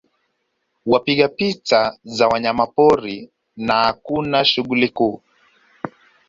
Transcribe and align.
Wapiga 0.85 1.27
picha 1.29 1.97
za 2.03 2.27
wanyamapori 2.27 3.29
na 3.55 3.73
hakuna 3.83 4.45
shughuli 4.45 4.89
kuu 4.89 5.21